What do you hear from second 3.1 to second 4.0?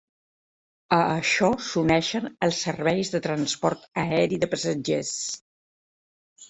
de transport